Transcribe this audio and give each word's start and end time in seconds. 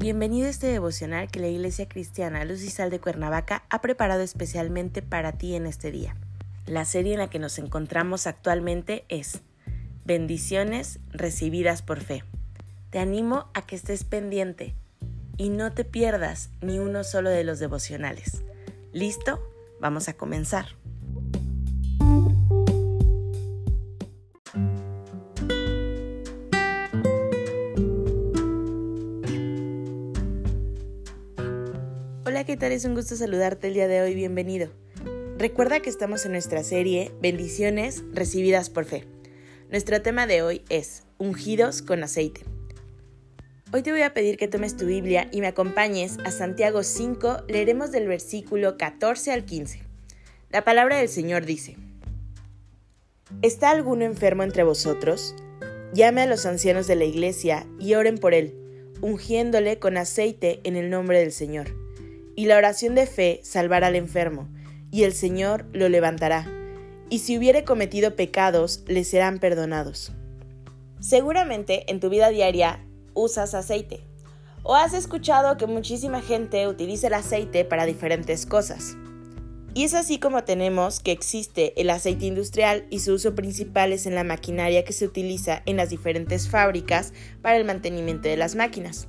Bienvenido 0.00 0.46
a 0.46 0.50
este 0.50 0.68
devocional 0.68 1.30
que 1.30 1.40
la 1.40 1.48
Iglesia 1.48 1.86
Cristiana 1.86 2.46
Luz 2.46 2.62
y 2.62 2.70
Sal 2.70 2.88
de 2.88 3.00
Cuernavaca 3.00 3.64
ha 3.68 3.82
preparado 3.82 4.22
especialmente 4.22 5.02
para 5.02 5.32
ti 5.32 5.54
en 5.54 5.66
este 5.66 5.90
día. 5.90 6.16
La 6.64 6.86
serie 6.86 7.12
en 7.12 7.18
la 7.18 7.28
que 7.28 7.38
nos 7.38 7.58
encontramos 7.58 8.26
actualmente 8.26 9.04
es 9.10 9.42
Bendiciones 10.06 11.00
recibidas 11.10 11.82
por 11.82 12.00
fe. 12.00 12.24
Te 12.88 12.98
animo 12.98 13.50
a 13.52 13.60
que 13.66 13.76
estés 13.76 14.04
pendiente 14.04 14.74
y 15.36 15.50
no 15.50 15.70
te 15.72 15.84
pierdas 15.84 16.48
ni 16.62 16.78
uno 16.78 17.04
solo 17.04 17.28
de 17.28 17.44
los 17.44 17.58
devocionales. 17.58 18.42
¿Listo? 18.94 19.38
Vamos 19.82 20.08
a 20.08 20.14
comenzar. 20.14 20.79
¿Qué 32.50 32.56
tal? 32.56 32.72
Es 32.72 32.84
un 32.84 32.96
gusto 32.96 33.14
saludarte 33.14 33.68
el 33.68 33.74
día 33.74 33.86
de 33.86 34.02
hoy, 34.02 34.12
bienvenido. 34.12 34.70
Recuerda 35.38 35.78
que 35.78 35.88
estamos 35.88 36.26
en 36.26 36.32
nuestra 36.32 36.64
serie 36.64 37.12
Bendiciones 37.22 38.02
recibidas 38.12 38.70
por 38.70 38.86
fe. 38.86 39.04
Nuestro 39.70 40.02
tema 40.02 40.26
de 40.26 40.42
hoy 40.42 40.64
es 40.68 41.04
Ungidos 41.18 41.80
con 41.80 42.02
aceite. 42.02 42.40
Hoy 43.72 43.82
te 43.82 43.92
voy 43.92 44.02
a 44.02 44.14
pedir 44.14 44.36
que 44.36 44.48
tomes 44.48 44.76
tu 44.76 44.86
Biblia 44.86 45.28
y 45.30 45.40
me 45.40 45.46
acompañes 45.46 46.16
a 46.24 46.32
Santiago 46.32 46.82
5, 46.82 47.44
leeremos 47.46 47.92
del 47.92 48.08
versículo 48.08 48.76
14 48.76 49.30
al 49.30 49.44
15. 49.44 49.82
La 50.50 50.64
palabra 50.64 50.96
del 50.96 51.08
Señor 51.08 51.46
dice, 51.46 51.76
¿Está 53.42 53.70
alguno 53.70 54.04
enfermo 54.04 54.42
entre 54.42 54.64
vosotros? 54.64 55.36
Llame 55.94 56.22
a 56.22 56.26
los 56.26 56.46
ancianos 56.46 56.88
de 56.88 56.96
la 56.96 57.04
iglesia 57.04 57.64
y 57.78 57.94
oren 57.94 58.18
por 58.18 58.34
él, 58.34 58.56
ungiéndole 59.02 59.78
con 59.78 59.96
aceite 59.96 60.58
en 60.64 60.74
el 60.74 60.90
nombre 60.90 61.20
del 61.20 61.30
Señor 61.30 61.79
y 62.36 62.46
la 62.46 62.56
oración 62.56 62.94
de 62.94 63.06
fe 63.06 63.40
salvará 63.42 63.88
al 63.88 63.96
enfermo, 63.96 64.48
y 64.90 65.04
el 65.04 65.12
Señor 65.12 65.66
lo 65.72 65.88
levantará, 65.88 66.46
y 67.08 67.20
si 67.20 67.36
hubiere 67.36 67.64
cometido 67.64 68.16
pecados, 68.16 68.82
le 68.86 69.04
serán 69.04 69.38
perdonados. 69.38 70.12
Seguramente 71.00 71.90
en 71.90 72.00
tu 72.00 72.08
vida 72.08 72.28
diaria 72.28 72.84
usas 73.14 73.54
aceite, 73.54 74.00
o 74.62 74.74
has 74.74 74.94
escuchado 74.94 75.56
que 75.56 75.66
muchísima 75.66 76.20
gente 76.20 76.68
utiliza 76.68 77.06
el 77.06 77.14
aceite 77.14 77.64
para 77.64 77.86
diferentes 77.86 78.46
cosas. 78.46 78.96
Y 79.72 79.84
es 79.84 79.94
así 79.94 80.18
como 80.18 80.42
tenemos 80.42 80.98
que 80.98 81.12
existe 81.12 81.80
el 81.80 81.90
aceite 81.90 82.26
industrial 82.26 82.86
y 82.90 82.98
su 82.98 83.14
uso 83.14 83.36
principal 83.36 83.92
es 83.92 84.04
en 84.04 84.16
la 84.16 84.24
maquinaria 84.24 84.84
que 84.84 84.92
se 84.92 85.06
utiliza 85.06 85.62
en 85.64 85.76
las 85.76 85.90
diferentes 85.90 86.48
fábricas 86.48 87.12
para 87.40 87.56
el 87.56 87.64
mantenimiento 87.64 88.28
de 88.28 88.36
las 88.36 88.56
máquinas. 88.56 89.06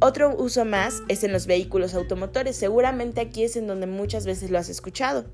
Otro 0.00 0.36
uso 0.36 0.64
más 0.64 1.02
es 1.08 1.24
en 1.24 1.32
los 1.32 1.46
vehículos 1.46 1.94
automotores. 1.94 2.56
Seguramente 2.56 3.20
aquí 3.20 3.42
es 3.42 3.56
en 3.56 3.66
donde 3.66 3.86
muchas 3.86 4.26
veces 4.26 4.50
lo 4.50 4.58
has 4.58 4.68
escuchado. 4.68 5.24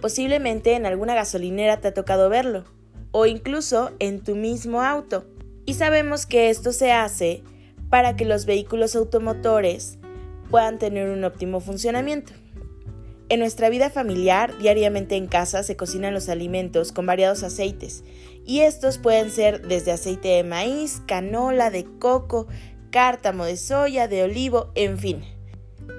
Posiblemente 0.00 0.74
en 0.74 0.84
alguna 0.84 1.14
gasolinera 1.14 1.80
te 1.80 1.88
ha 1.88 1.94
tocado 1.94 2.28
verlo. 2.28 2.64
O 3.12 3.26
incluso 3.26 3.92
en 4.00 4.20
tu 4.20 4.34
mismo 4.34 4.82
auto. 4.82 5.26
Y 5.64 5.74
sabemos 5.74 6.26
que 6.26 6.50
esto 6.50 6.72
se 6.72 6.90
hace 6.90 7.44
para 7.88 8.16
que 8.16 8.24
los 8.24 8.46
vehículos 8.46 8.96
automotores 8.96 9.98
puedan 10.50 10.78
tener 10.78 11.08
un 11.10 11.22
óptimo 11.22 11.60
funcionamiento. 11.60 12.32
En 13.28 13.38
nuestra 13.38 13.68
vida 13.68 13.90
familiar, 13.90 14.58
diariamente 14.58 15.14
en 15.14 15.28
casa 15.28 15.62
se 15.62 15.76
cocinan 15.76 16.14
los 16.14 16.28
alimentos 16.28 16.90
con 16.90 17.06
variados 17.06 17.44
aceites, 17.44 18.02
y 18.44 18.62
estos 18.62 18.98
pueden 18.98 19.30
ser 19.30 19.68
desde 19.68 19.92
aceite 19.92 20.28
de 20.28 20.42
maíz, 20.42 21.00
canola, 21.06 21.70
de 21.70 21.84
coco, 22.00 22.48
cártamo 22.90 23.44
de 23.44 23.56
soya, 23.56 24.08
de 24.08 24.22
olivo, 24.24 24.72
en 24.74 24.98
fin. 24.98 25.24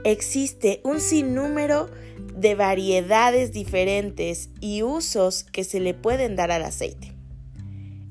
Existe 0.04 0.82
un 0.84 1.00
sinnúmero 1.00 1.90
de 2.36 2.56
variedades 2.56 3.52
diferentes 3.52 4.50
y 4.60 4.84
usos 4.84 5.44
que 5.44 5.64
se 5.64 5.80
le 5.80 5.94
pueden 5.94 6.36
dar 6.36 6.52
al 6.52 6.64
aceite. 6.64 7.14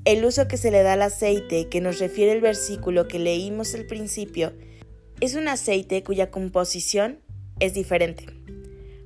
El 0.04 0.24
uso 0.24 0.48
que 0.48 0.56
se 0.56 0.70
le 0.70 0.82
da 0.82 0.94
al 0.94 1.02
aceite, 1.02 1.68
que 1.68 1.80
nos 1.80 1.98
refiere 1.98 2.32
el 2.32 2.40
versículo 2.40 3.06
que 3.06 3.18
leímos 3.18 3.74
al 3.74 3.86
principio, 3.86 4.52
es 5.20 5.34
un 5.34 5.48
aceite 5.48 6.02
cuya 6.02 6.30
composición 6.30 7.20
es 7.58 7.74
diferente. 7.74 8.26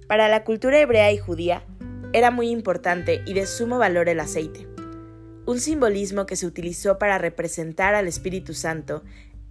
Para 0.06 0.28
la 0.28 0.44
cultura 0.44 0.78
hebrea 0.78 1.12
y 1.12 1.18
judía, 1.18 1.64
era 2.12 2.30
muy 2.30 2.50
importante 2.50 3.22
y 3.26 3.34
de 3.34 3.46
sumo 3.46 3.78
valor 3.78 4.08
el 4.08 4.20
aceite. 4.20 4.68
Un 5.46 5.58
simbolismo 5.58 6.26
que 6.26 6.36
se 6.36 6.46
utilizó 6.46 6.98
para 6.98 7.18
representar 7.18 7.94
al 7.96 8.06
Espíritu 8.06 8.54
Santo 8.54 9.02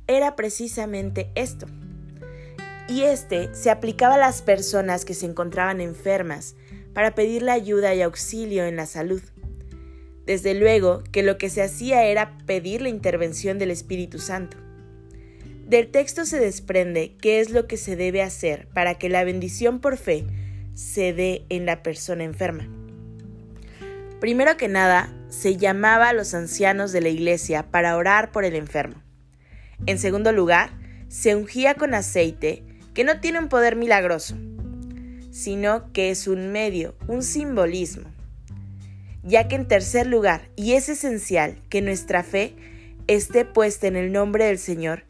era 0.08 0.36
precisamente 0.36 1.31
esto. 1.36 1.68
Y 2.88 3.03
este 3.03 3.53
se 3.53 3.69
aplicaba 3.69 4.16
a 4.16 4.19
las 4.19 4.41
personas 4.41 5.06
que 5.06 5.14
se 5.14 5.25
encontraban 5.25 5.81
enfermas 5.81 6.56
para 6.94 7.16
pedirle 7.16 7.52
ayuda 7.52 7.96
y 7.96 8.02
auxilio 8.02 8.66
en 8.66 8.75
la 8.75 8.86
salud. 8.86 9.22
Desde 10.25 10.53
luego 10.53 11.03
que 11.12 11.24
lo 11.24 11.38
que 11.38 11.50
se 11.50 11.62
hacía 11.62 12.06
era 12.06 12.38
pedir 12.46 12.81
la 12.81 12.90
intervención 12.90 13.59
del 13.59 13.72
Espíritu 13.72 14.19
Santo. 14.19 14.58
Del 15.66 15.90
texto 15.91 16.25
se 16.25 16.40
desprende 16.40 17.16
qué 17.22 17.40
es 17.40 17.50
lo 17.50 17.68
que 17.68 17.78
se 17.78 17.96
debe 17.96 18.22
hacer 18.22 18.68
para 18.74 18.96
que 18.96 19.09
la 19.09 19.24
bendición 19.24 19.80
por 19.80 19.97
fe 19.97 20.25
se 20.74 21.14
dé 21.14 21.46
en 21.50 21.66
la 21.66 21.84
persona 21.84 22.24
enferma. 22.24 22.68
Primero 24.20 24.56
que 24.56 24.68
nada, 24.68 25.14
se 25.30 25.58
llamaba 25.58 26.09
a 26.09 26.14
los 26.14 26.34
ancianos 26.34 26.91
de 26.91 27.02
la 27.02 27.09
iglesia 27.09 27.72
para 27.72 27.97
orar 27.97 28.31
por 28.31 28.46
el 28.46 28.56
enfermo. 28.56 29.02
En 29.86 30.00
segundo 30.00 30.32
lugar, 30.32 30.72
se 31.10 31.36
ungía 31.36 31.76
con 31.76 31.94
aceite, 31.94 32.64
que 32.94 33.04
no 33.04 33.20
tiene 33.20 33.40
un 33.40 33.50
poder 33.50 33.76
milagroso, 33.76 34.38
sino 35.32 35.92
que 35.92 36.10
es 36.10 36.28
un 36.28 36.52
medio, 36.52 36.96
un 37.08 37.22
simbolismo. 37.22 38.10
Ya 39.24 39.48
que 39.48 39.56
en 39.56 39.68
tercer 39.68 40.08
lugar, 40.08 40.50
y 40.56 40.74
es 40.74 40.88
esencial 40.88 41.58
que 41.70 41.82
nuestra 41.82 42.24
fe 42.24 42.56
esté 43.08 43.44
puesta 43.44 43.88
en 43.88 43.98
el 43.98 44.12
nombre 44.12 44.46
del 44.46 44.58
Señor, 44.58 45.04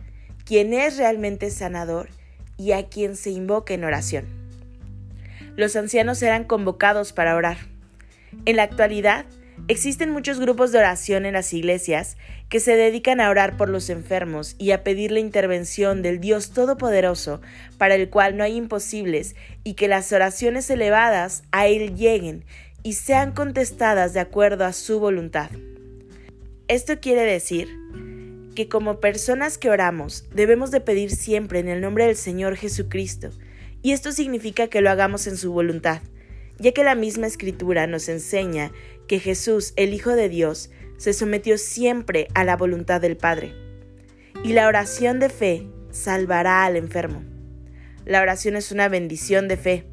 quien 0.43 0.73
es 0.73 0.97
realmente 0.97 1.51
sanador 1.51 2.09
y 2.57 2.71
a 2.71 2.87
quien 2.87 3.15
se 3.15 3.29
invoca 3.29 3.75
en 3.75 3.83
oración. 3.83 4.25
Los 5.55 5.75
ancianos 5.75 6.21
eran 6.23 6.45
convocados 6.45 7.13
para 7.13 7.35
orar. 7.35 7.57
En 8.45 8.55
la 8.55 8.63
actualidad, 8.63 9.25
Existen 9.69 10.09
muchos 10.09 10.39
grupos 10.39 10.71
de 10.71 10.79
oración 10.79 11.25
en 11.25 11.33
las 11.33 11.53
iglesias 11.53 12.17
que 12.53 12.59
se 12.59 12.75
dedican 12.75 13.19
a 13.19 13.31
orar 13.31 13.57
por 13.57 13.67
los 13.67 13.89
enfermos 13.89 14.55
y 14.59 14.73
a 14.73 14.83
pedir 14.83 15.11
la 15.11 15.19
intervención 15.19 16.03
del 16.03 16.19
Dios 16.19 16.51
Todopoderoso, 16.51 17.41
para 17.79 17.95
el 17.95 18.11
cual 18.11 18.37
no 18.37 18.43
hay 18.43 18.57
imposibles, 18.57 19.35
y 19.63 19.73
que 19.73 19.87
las 19.87 20.13
oraciones 20.13 20.69
elevadas 20.69 21.41
a 21.51 21.65
Él 21.65 21.95
lleguen 21.95 22.45
y 22.83 22.93
sean 22.93 23.31
contestadas 23.31 24.13
de 24.13 24.19
acuerdo 24.19 24.65
a 24.65 24.73
su 24.73 24.99
voluntad. 24.99 25.49
Esto 26.67 26.99
quiere 26.99 27.23
decir 27.23 27.69
que 28.53 28.69
como 28.69 28.99
personas 28.99 29.57
que 29.57 29.71
oramos 29.71 30.25
debemos 30.31 30.69
de 30.69 30.79
pedir 30.79 31.09
siempre 31.09 31.57
en 31.57 31.69
el 31.69 31.81
nombre 31.81 32.05
del 32.05 32.17
Señor 32.17 32.55
Jesucristo, 32.55 33.31
y 33.81 33.93
esto 33.93 34.11
significa 34.11 34.67
que 34.67 34.81
lo 34.81 34.91
hagamos 34.91 35.25
en 35.25 35.37
su 35.37 35.51
voluntad 35.51 36.03
ya 36.59 36.71
que 36.71 36.83
la 36.83 36.95
misma 36.95 37.27
escritura 37.27 37.87
nos 37.87 38.09
enseña 38.09 38.71
que 39.07 39.19
Jesús, 39.19 39.73
el 39.75 39.93
Hijo 39.93 40.11
de 40.11 40.29
Dios, 40.29 40.69
se 40.97 41.13
sometió 41.13 41.57
siempre 41.57 42.27
a 42.33 42.43
la 42.43 42.57
voluntad 42.57 43.01
del 43.01 43.17
Padre. 43.17 43.53
Y 44.43 44.53
la 44.53 44.67
oración 44.67 45.19
de 45.19 45.29
fe 45.29 45.67
salvará 45.91 46.65
al 46.65 46.75
enfermo. 46.75 47.23
La 48.05 48.21
oración 48.21 48.55
es 48.55 48.71
una 48.71 48.89
bendición 48.89 49.47
de 49.47 49.57
fe 49.57 49.85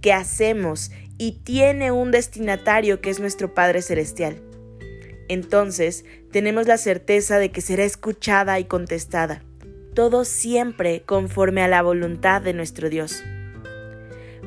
que 0.00 0.12
hacemos 0.12 0.90
y 1.18 1.40
tiene 1.42 1.90
un 1.90 2.10
destinatario 2.10 3.00
que 3.00 3.10
es 3.10 3.20
nuestro 3.20 3.54
Padre 3.54 3.82
Celestial. 3.82 4.40
Entonces 5.28 6.04
tenemos 6.30 6.66
la 6.66 6.78
certeza 6.78 7.38
de 7.38 7.50
que 7.50 7.60
será 7.60 7.84
escuchada 7.84 8.60
y 8.60 8.64
contestada, 8.64 9.42
todo 9.94 10.24
siempre 10.24 11.02
conforme 11.02 11.62
a 11.62 11.68
la 11.68 11.82
voluntad 11.82 12.42
de 12.42 12.52
nuestro 12.52 12.90
Dios. 12.90 13.24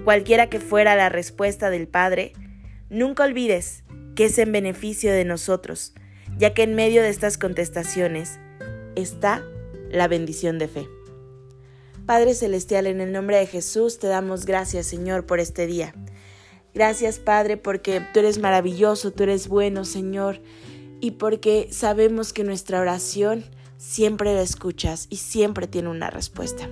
Cualquiera 0.06 0.48
que 0.48 0.60
fuera 0.60 0.96
la 0.96 1.10
respuesta 1.10 1.70
del 1.70 1.88
Padre, 1.88 2.34
nunca 2.90 3.26
olvides 3.26 3.84
que 4.20 4.26
es 4.26 4.38
en 4.38 4.52
beneficio 4.52 5.14
de 5.14 5.24
nosotros, 5.24 5.94
ya 6.38 6.54
que 6.54 6.64
en 6.64 6.76
medio 6.76 7.02
de 7.02 7.08
estas 7.08 7.38
contestaciones 7.38 8.38
está 8.98 9.42
la 9.90 10.10
bendición 10.10 10.60
de 10.60 10.68
fe. 10.68 10.90
Padre 12.06 12.34
Celestial, 12.34 12.88
en 12.88 13.00
el 13.00 13.14
nombre 13.14 13.38
de 13.38 13.48
Jesús 13.48 13.98
te 13.98 14.08
damos 14.08 14.46
gracias, 14.46 14.88
Señor, 14.88 15.26
por 15.26 15.40
este 15.40 15.68
día. 15.68 15.96
Gracias, 16.74 17.18
Padre, 17.18 17.56
porque 17.56 18.06
tú 18.14 18.20
eres 18.20 18.40
maravilloso, 18.40 19.12
tú 19.12 19.24
eres 19.24 19.48
bueno, 19.48 19.86
Señor, 19.86 20.42
y 21.00 21.12
porque 21.12 21.70
sabemos 21.72 22.34
que 22.34 22.44
nuestra 22.44 22.82
oración 22.82 23.46
siempre 23.78 24.34
la 24.34 24.42
escuchas 24.42 25.08
y 25.10 25.16
siempre 25.16 25.66
tiene 25.66 25.88
una 25.88 26.10
respuesta. 26.10 26.68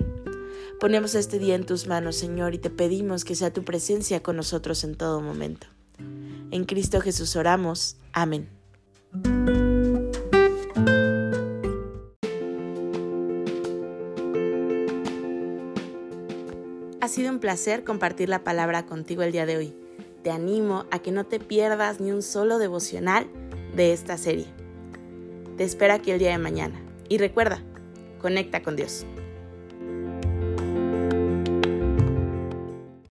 Ponemos 0.80 1.14
este 1.14 1.38
día 1.38 1.54
en 1.54 1.64
tus 1.64 1.86
manos, 1.86 2.16
Señor, 2.16 2.52
y 2.52 2.58
te 2.58 2.68
pedimos 2.68 3.24
que 3.24 3.34
sea 3.34 3.54
tu 3.54 3.64
presencia 3.64 4.22
con 4.22 4.36
nosotros 4.36 4.84
en 4.84 4.96
todo 4.96 5.22
momento. 5.22 5.66
En 6.50 6.64
Cristo 6.64 7.00
Jesús 7.00 7.36
oramos. 7.36 7.96
Amén. 8.12 8.48
Ha 17.00 17.08
sido 17.08 17.30
un 17.30 17.38
placer 17.38 17.84
compartir 17.84 18.28
la 18.28 18.44
palabra 18.44 18.86
contigo 18.86 19.22
el 19.22 19.32
día 19.32 19.46
de 19.46 19.56
hoy. 19.56 19.74
Te 20.22 20.30
animo 20.30 20.86
a 20.90 20.98
que 20.98 21.12
no 21.12 21.24
te 21.24 21.38
pierdas 21.38 22.00
ni 22.00 22.10
un 22.10 22.22
solo 22.22 22.58
devocional 22.58 23.26
de 23.76 23.92
esta 23.92 24.18
serie. 24.18 24.46
Te 25.56 25.64
espero 25.64 25.94
aquí 25.94 26.10
el 26.10 26.18
día 26.18 26.30
de 26.30 26.38
mañana. 26.38 26.80
Y 27.08 27.18
recuerda, 27.18 27.62
conecta 28.20 28.62
con 28.62 28.76
Dios. 28.76 29.06